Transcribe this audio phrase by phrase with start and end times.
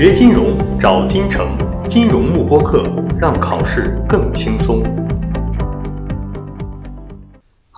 [0.00, 1.46] 学金融找金城，
[1.86, 2.82] 金融慕播课，
[3.20, 4.82] 让考试更轻松。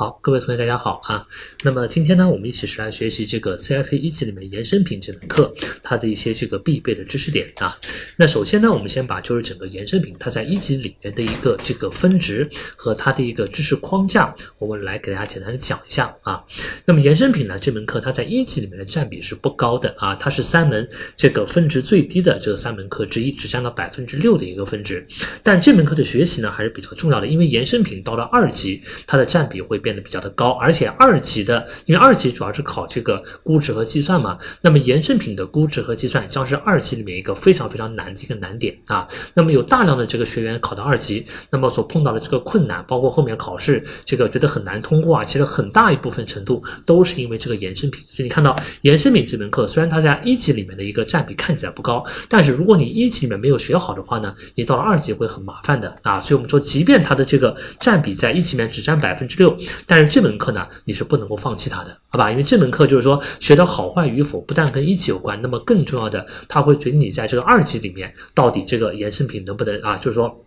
[0.02, 1.24] 好，各位同学，大家好啊。
[1.62, 7.78] 那么今天呢，我们一起是来学习这个 CFA 一级里面衍生品这门课，它的一些这个必备的知识点啊。
[8.16, 16.44] 那首先呢，我们先把就是整个衍生品它在一级里面的一个这个分值和它的一个知识框架，我们来给大家简单的讲一下啊。
[16.84, 25.06] 那么衍生品呢这门课它在一级里面的占比是不高的啊，它是三门这个分值最低的这三门课之一，只占到百分之六的一个分值。
[25.44, 29.91] 但这门课的学习呢还是比较重要的，因为衍生品到了二级，它的占比会变。
[29.92, 39.06] 变得比较的高，而且二级的，因为二级主要是考这个估值和计算嘛，那么衍生品的估值和计算将是二级里面一个非常非常难的一个难点啊。
[39.34, 48.02] 那么有大量的这个学员考到二级，那么所碰到的这个困难，包括后面考试这个觉得很难通过啊，其实很大一部分程度都是因为这个衍生品。
[48.08, 56.18] 所以你看到衍生品这门课，虽然它在一级里面的一个占比看起来不高，但是如果你一级里面没有学好的话呢，你到了二级会很麻烦的啊。
[56.18, 59.54] 所以我们说，即便它的这个占比在一级里面只占百分之六。
[59.86, 62.30] 但是这门课呢，你是不能够放弃它的，好吧？
[62.30, 70.44] 因为这门课就是说学的好坏与否，不但跟一级有关，那么更重要的，它会决定你在这个二级里面到底这个衍生品能不能啊，就是说。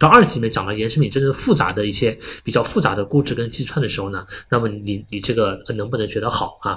[0.00, 6.76] 到二级里面讲了衍生品真正复杂的一些比较复杂的估值跟计算的时候呢，那么你你这个能不能觉得好啊？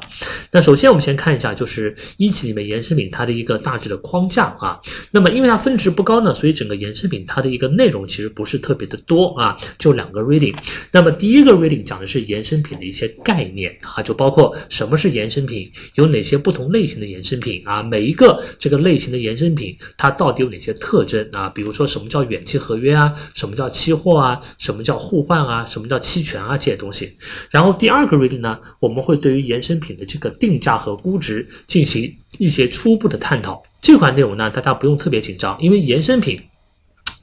[0.52, 4.80] 那首先我们先看一下，就是一级里面衍生品它的一个大致的框架啊。
[5.10, 10.56] 那么因为它分值不高呢，所以整个衍生品它的一个内容其实不是特别的多啊，就两个 reading。
[10.92, 21.48] 那么第一个 reading 讲的是衍生品的一些概念啊，就包括什么是衍生品，有哪些不同类型的衍生品啊，每一个这个类型的衍生品它到底有哪些特征啊？
[21.50, 23.13] 比如说什么叫远期合约啊？
[23.34, 24.42] 什么叫期货啊？
[24.58, 25.66] 什么叫互换啊？
[25.66, 26.58] 什么叫期权啊？
[26.58, 27.18] 这些东西。
[27.50, 33.62] 然后第二个 reading 呢，我们会对于衍生品的这个定价和估值进行一些初步的探讨。
[33.82, 36.42] 这块内容呢，大家不用特别紧张，因为衍生品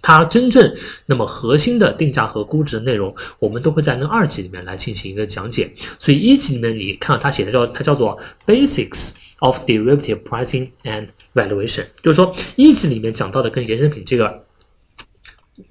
[0.02, 0.72] 它真正
[1.06, 5.72] 那么核心的定价和估值的内容，我们都会在那二级里面来进行一个讲解。
[5.98, 14.44] 所以一级里面你看到它写的叫它叫做 Basics of Derivative Pricing and Valuation，就是说一级里面讲到的跟衍生品这个。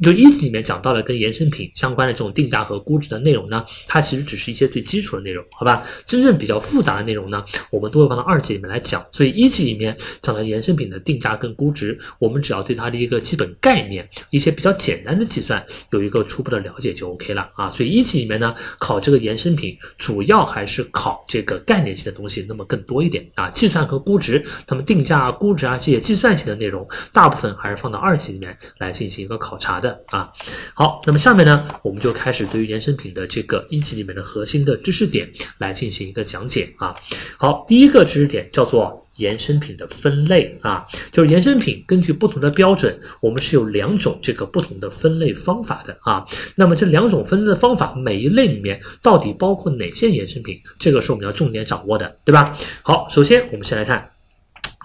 [0.01, 5.83] 就一级里面讲到了跟衍生品相关的这种定价和估值的内容呢，它其实只是一些最基础的内容，好吧？
[6.05, 9.05] 真正比较复杂的内容呢，我们都会放到二级里面来讲。
[9.11, 17.69] 所以一级里面讲到衍生品的定价跟估值，我们只要对它的一个基本概念、一些比较简单的计算有一个初步的了解就 OK 了啊。
[17.71, 23.49] 所以一级里面呢，考这个衍生品主要还是考这个概念性的东西，那么更多一点啊。
[23.49, 29.99] 计算和估值，那么定价、估值啊这些计算性的内容，大部分还是放到二级里面来进行一个考察的。
[30.07, 30.31] 啊，
[30.73, 36.95] 好，那么下面呢，我们就开始对于衍生品的这个一级里面的核心的知识点来进行一个讲解啊。
[37.37, 46.25] 好，第一个知识点叫做衍生品的分类啊，就是衍生品根据不同的标准，我们是有两种这个不同的分类方法的啊。
[46.55, 52.57] 那么这两种分类的方法，每一类里面到底包括哪些衍生品，这个是我们要重点掌握的，对吧？
[52.81, 54.09] 好，首先我们先来看。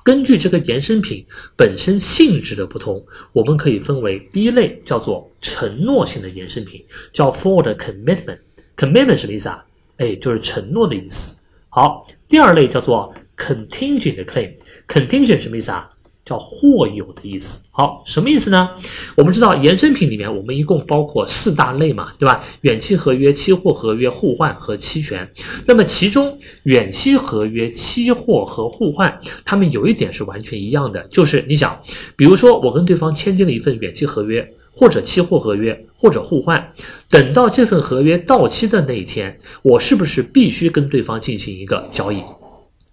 [0.04, 1.24] 根据这个衍生品
[1.56, 8.38] 本身性质的不同，我们可以分为第一类叫做承诺性的衍生品，叫 forward commitment。
[8.76, 9.64] commitment 什么意思啊？
[9.96, 11.38] 哎，就是承诺的意思。
[11.70, 14.52] 好，第二类叫做 contingent claim。
[14.86, 15.90] contingent 什么意思啊？
[16.24, 18.70] 叫或有的意思，好，什么意思呢？
[19.14, 22.42] 我们知道衍生品里面，我们一共包括四大类嘛，对吧？
[22.62, 25.30] 远期合约、期货合约、互换和期权。
[25.66, 31.78] 那么其中，远期合约、期货和互换，它们有一点是完全一样的，就是你想，
[32.16, 36.72] 比如说我跟对方签订了一份远期合约，或者期货合约，或者互换，
[37.10, 42.22] 等到这份合约到期的那一天，我是不是必须跟对方进行一个交易？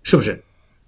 [0.03, 0.43] 是不是？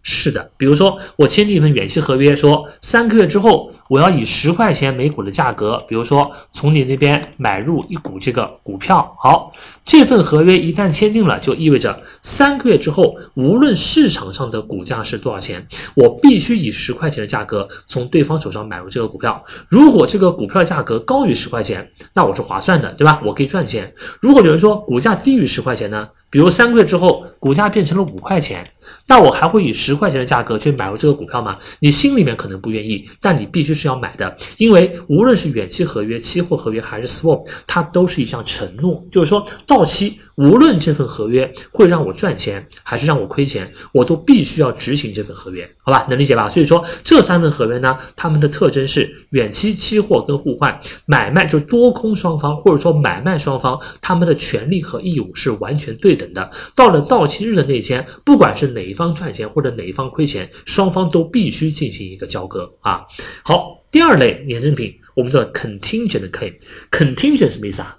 [0.06, 9.16] 是的，比如说我签订一份远期合约，说三个月之后我要以十块钱每股的价格，比如说从你那边买入一股这个股票。
[9.18, 9.54] 好，
[9.86, 15.66] 这份合约一旦签订了，就意味着三个月之后，无论市场上的股价是多少钱，
[15.96, 19.42] 我必须以十块钱的价格从对方手上买入这个股票。
[19.70, 23.22] 如果这个股票价格高于十块钱，那我是划算的，对吧？
[23.24, 23.94] 我可以赚钱。
[24.20, 26.10] 如果有人说股价低于十块钱呢？
[26.30, 28.66] 比如三个月之后股价变成了五块钱。
[29.08, 31.58] 那我还会以十块钱的价格去买入这个股票吗？
[31.80, 40.20] 你心里面可能不愿意，但你必须是要买的，因为无论是远期合约、期货合约还是 swap，它都是一项承诺，就是说到期。
[40.36, 46.08] 无论这份合约会让我赚钱还是让我亏钱，我都必须要执行这份合约，好吧？
[46.10, 46.50] 能理解吧？
[46.50, 50.76] 所以说这三份合约呢，它们的特征是远期期货跟互换
[51.06, 56.50] 买卖，就是多空双方或者说买卖双方他们的权利和义务是完全对等的。
[56.74, 63.06] 到了到期日的那一天，不管是哪哪一方赚钱或者哪一方亏钱，双方都必须进行一个交割啊。
[63.44, 67.98] 好，第二类衍生品，我们叫 contingent claim，contingent 什么意思啊？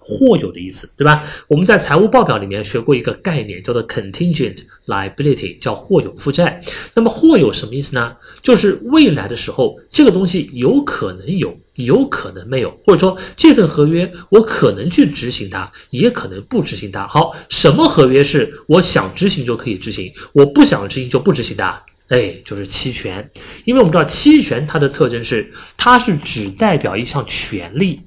[0.00, 1.22] 或有的意思，对吧？
[1.48, 6.62] 我们在财务报表里面学过一个概念，叫做 contingent liability，叫或有负债。
[6.94, 8.16] 那么或有什么意思呢？
[8.40, 17.06] 就是未来的时候，这个东西有可能有，有可能没有，或者说这份合约我可能去执行它，也可能不执行它。
[17.06, 21.82] 好，什么合约是我想执行就可以执行，我不想执行就不执行的？
[22.08, 23.30] 哎，就是期权。
[23.64, 28.00] 因为我们知道期权它的特征是，它是只代表一项权利，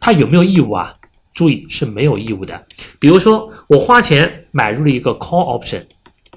[0.00, 0.94] 它有没有义务啊？
[1.34, 2.64] 注意是没有义务的，
[3.00, 5.82] 比如说我花钱买入了一个 call option，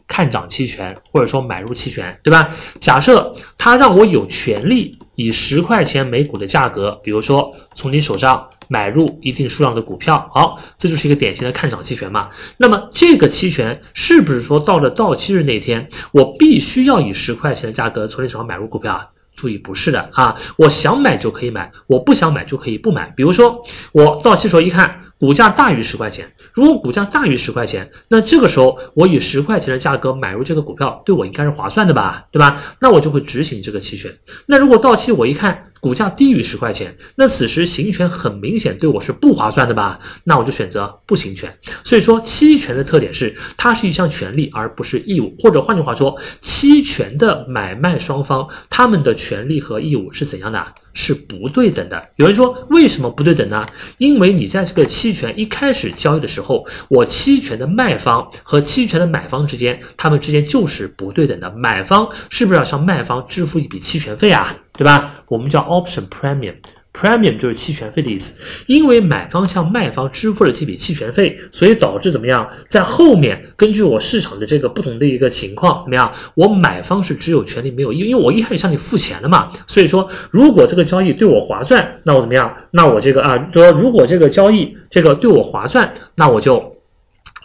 [0.07, 2.49] 看涨期权，或者说买入期权，对吧？
[2.79, 12.29] 假设他让我有权利以十块钱每股的价格，比如说从你手上买入一定数量的股票，好，这就是一个典型的看涨期权嘛。
[12.57, 19.07] 那么这个期权是不是说到了到期日那天，我必须要以十块钱的价格从你手上买入股票啊？
[19.35, 20.35] 注意，不是的啊！
[20.57, 23.13] 我想买就可以买，我不想买就可以不买。
[23.15, 32.25] 比如说，我到期时候一看，股价大于十块钱，如果股价大于十块钱，那这个时候我以十块钱的价格买入这个股票，对我应该是划算的吧？
[32.31, 32.61] 对吧？
[32.81, 34.15] 那我就会执行这个期权。
[34.45, 39.99] 那如果到期我一看，股价低于十块钱，那此时行权很明显对我是不划算的吧？
[40.23, 41.55] 那我就选择不行权。
[41.83, 45.35] 所以说，期权的特点是它是一项权利，而不是义务。
[45.39, 50.65] 或者换句话说，期权的买卖双方他们的权利和义务是怎样的？
[50.93, 52.09] 是不对等的。
[52.15, 53.67] 有人说为什么不对等呢？
[53.99, 61.51] 因为你在这个期权一开始交易的时候，我期权的卖方和期权的买方之间，他们之间就是不对等的。
[61.51, 64.55] 买方是不是要向卖方支付一笔期权费啊？
[64.77, 65.23] 对吧？
[65.27, 68.39] 我们叫 option premium，premium 就是期权费的意思。
[68.67, 72.47] 因为买方向卖方支付了这笔期权费，所以导致怎么样？
[72.69, 76.13] 在后面根据我市场的这个不同的一个情况，怎么样？
[76.35, 79.51] 我买方是只有权利没有义务，因为我一开始向你付钱了嘛。
[79.65, 82.53] 所以说，如果这个交易对我划算，那我怎么样？
[82.71, 86.77] 那我这个啊，说如果这个交易这个对我划算，那我就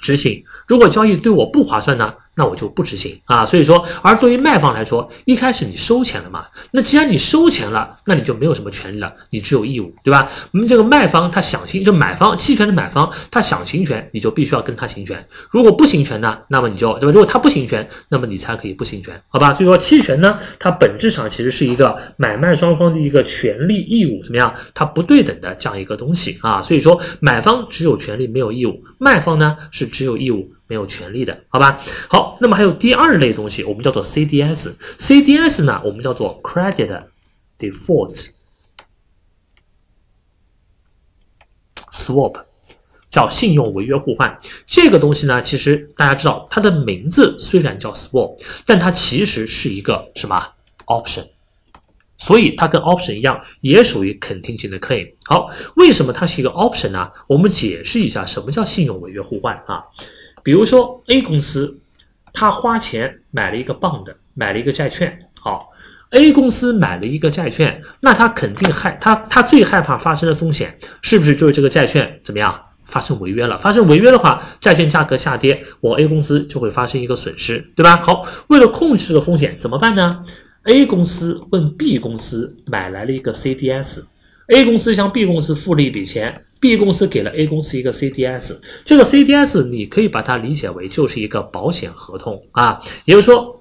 [0.01, 2.13] 执行；如果交易对我不划算呢？
[2.35, 10.31] 那我就不执行啊，所以说，而对于卖方来说，一开始你收钱了嘛，那既然你收钱了，那你就没有什么权利了，你只有义务，对吧？
[10.53, 17.13] 我们这个卖方他想行，就买方期权的买方他想行权，你就必须要跟他行权，如果不行权呢，那么你就对吧？
[17.13, 19.53] 如果他不行权，那么你才可以不行权，好吧？
[19.53, 24.55] 所以说期权呢，它本质上其实是一个买卖双方的一个权利义务怎么样？
[24.73, 30.51] 它不对等的这样一个东西啊，所以说买方只有权利没有义务，卖方呢是只有义务。
[30.73, 31.79] 没有权利的，好吧？
[32.09, 34.75] 好，那么还有第二类东西，我们叫做 CDS。
[34.99, 37.09] CDS 呢，我们叫做 Credit
[37.59, 38.31] Default
[41.91, 42.45] Swap，
[43.11, 44.39] 叫信用违约互换。
[44.67, 50.55] 这个东西呢，其实大家知道，它的名字虽然叫 Swap，但它其实是一个什么
[50.87, 51.27] Option？
[52.17, 55.13] 所以它跟 Option 一样，也属于肯定性的 Claim。
[55.27, 57.13] 好，为什么它是一个 Option 呢？
[57.27, 59.85] 我们解释一下什么叫信用违约互换啊？
[60.43, 61.79] 比如说 A 公司，
[62.33, 65.19] 他花钱买了一个 bond，买了一个债券。
[65.41, 65.71] 好
[66.11, 73.59] ，A 公司买了一个债券，那他肯定害他，他最害怕发生的风险是不是就是这个债券怎么样发生违约了？
[73.59, 78.03] 发生违约的话，债券价格下跌，我 A 公司就会发生一个损失，对吧？
[78.03, 80.25] 好，为了控制这个风险，怎么办呢
[80.65, 86.45] ？A 公司问 B 公司买来了一个 CDS，A 公司向 B 公司付了一笔钱。
[86.63, 93.61] B 公司给了 A 公司一个 CDS，这个 CDS 你可以把它理解为就是一个保险合同啊，也就是说，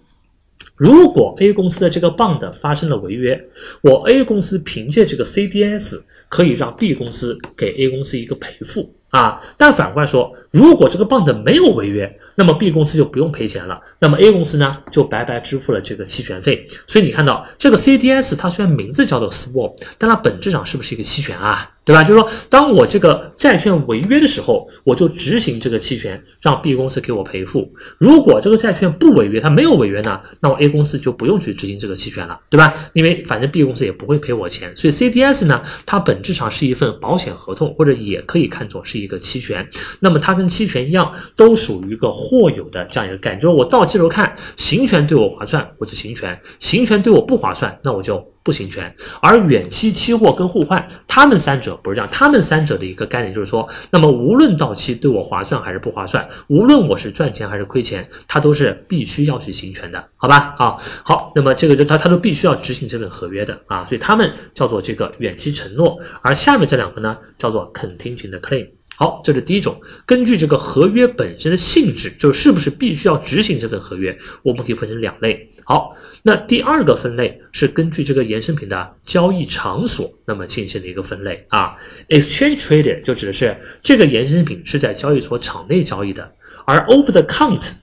[0.75, 3.43] 如果 A 公司的这个 bond 发生了违约，
[3.81, 16.67] 我 A 公司凭借这个 CDS 可以让 B 公司给 A 公司一个赔付啊，但反过来说，如果这个 bond 没有违约，那么 B 公司就不用赔钱了，那么 A 公司呢就白白支付了这个期权费。
[16.86, 21.67] 所以你看到这个 CDS 它虽然名字叫做 Swap，但它本质上是不是一个期权啊？
[21.91, 22.03] 对吧？
[22.05, 27.69] 就是说，当我这个债券违约的时候，我就执行这个期权，让 B 公司给我赔付。
[27.98, 32.74] 如果这个债券不违约，它没有违约呢，那我 A 公司就不用去执行这个期权了，对吧？
[32.93, 34.71] 因为反正 B 公司也不会赔我钱。
[34.77, 39.67] 所以 CDS 呢，它本质上是一份保险合同，或者也可以看作是一个期权。
[40.00, 43.41] 那么它跟期权一样，都属于一个或有的这样一个概念。
[43.41, 48.30] 就是我到期时候看，行权对我划算，我就行权；行权对我不划算，那我就。
[48.43, 52.10] 不行权，而远期期货跟互换，他们三者不是这样。
[52.12, 60.55] 他们三者的一个概念就是说，那么无论到期对我划算还是不划算，无论我是赚钱还是亏钱，它都是必须要去行权的，好吧？
[60.57, 68.67] 啊，好，那么这个就他他都必须要执行这份合约的啊，所以他们叫做这个远期承诺，而下面这两个呢叫做 contingent claim。
[68.98, 75.50] 好，这是第一种，根据这个合约本身的性质，就是不是必须要执行这份合约，我们可以分成两类。
[75.63, 81.75] 好，那第二个分类是根据这个衍生品的交易场所，那么进行的一个分类啊。
[82.10, 86.32] Exchange traded 就指的是这个衍生品是在交易所场内交易的，
[86.65, 87.74] 而 over the count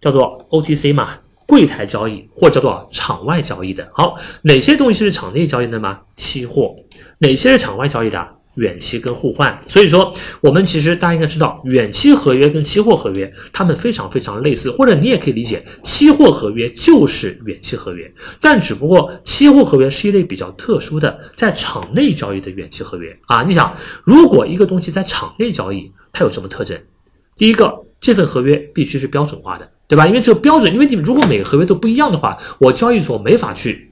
[0.00, 3.88] 叫做 OTC 嘛，柜台交易或叫做场外交易的。
[3.94, 6.00] 好，哪些东西是场内交易的吗？
[6.16, 6.74] 期货。
[7.20, 8.28] 哪些是场外交易的？
[8.56, 23.42] 远期跟互换，所以说我们其实大家应该知道，远期合约跟期货合约它们非常非常类似，或者你也可以理解，期货合约就是远期合约，但只不过期货合约是一类比较特殊的在场内交易的远期合约啊。
[23.42, 26.78] 你想，如果一个东西在场内交易，它有什么特征？
[27.36, 30.06] 第一个，这份合约必须是标准化的，对吧？
[30.06, 33.91] 因为这个标准，因为你们如果每个合约都不一样的话，我交易所没法去。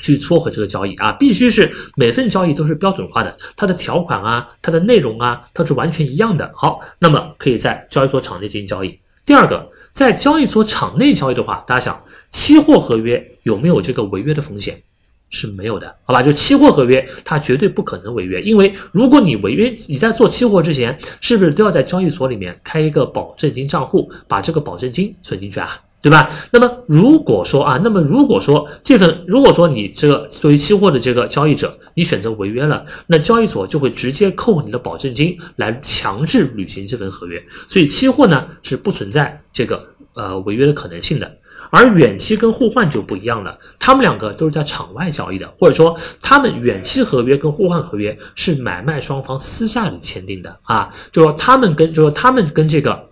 [0.00, 6.50] 去撮合这个交易啊，必须是每份交易都是标准化的，它的条款啊，它的内容啊，它是完全一样的。
[6.54, 8.98] 好，那么可以在交易所场内进行交易。
[9.24, 14.82] 第二个，在交易所场内交易的话，大家想，期货合约有没有这个违约的风险？
[15.28, 16.22] 是没有的，好吧？
[16.22, 25.80] 就期货合约，它绝对不可能违约，因为如果你违约，你在做期货之前，是不是都要在交易所里面开一个保证金账户，把这个保证金存进去啊？
[26.06, 26.30] 对吧？
[26.52, 37.42] 那么如果说啊，那么如果说这份，如果说你这个作为期货的这个交易者，你选择违约了，那交易所就会直接扣你的保证金来强制履行这份合约。
[37.66, 39.84] 所以期货呢是不存在这个
[40.14, 41.28] 呃违约的可能性的。
[41.70, 53.08] 而远期跟互换就不一样了，他们两个都是在场外交易的，或者说他们远期合约跟互换合约是买卖双方私下里签订的啊，就说他们跟就说他们跟这个。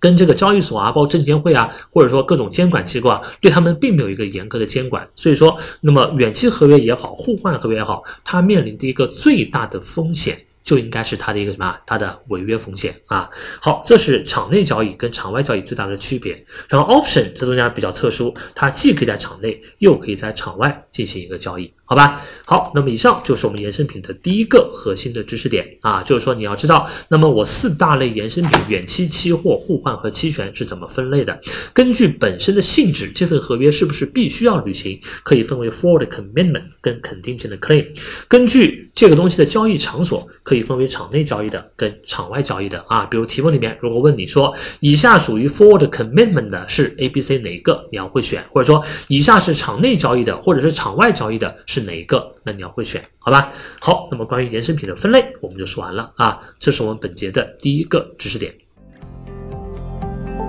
[0.00, 10.36] 跟这个交易所啊，包括证监会啊，或者说各种监管机构啊，对他们并没有一个严格的监管，所以说，那么远期合约也好，互换合约也好，它面临的一个最大的风险。
[10.62, 11.74] 就应该是它的一个什么？
[11.84, 13.28] 它的违约风险啊。
[13.60, 16.44] 好，这是场内交易跟场外交易最大的区别。
[16.68, 22.14] 然后 option 这东西比较特殊，它既可以在场内，又可以在场外进行一个交易，好吧？
[22.44, 31.40] 好，那么以上就是我们衍生品的第一个核心的知识点啊，就是说你要知道，那么我四大类衍生品：远期、期货、互换和期权是怎么分类的？
[31.74, 35.00] 根据本身的性质，这份合约是不是必须要履行？
[35.24, 37.84] 可以分为 forward commitment 跟 contingent claim。
[38.28, 40.60] 根据这个东西的交易场所，可以。
[40.70, 53.50] 分为场内交易的跟场外交易的啊，比如题目里面如果问你说以下属于 forward commitment 的是 A、B、C 哪一个，你要会选，或者说以下是场内交易的或者是场外交易的是哪一个，那你要会选，好吧？
[53.80, 58.54] 好，那么关于衍生品的分类我们就说完了啊，这是我们本节的第一个知识点。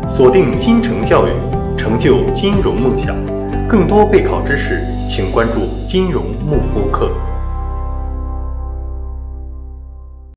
[0.07, 1.31] 锁定金城教育，
[1.77, 3.15] 成就金融梦想，
[3.67, 7.11] 更多备考知识，请关注金融慕播课。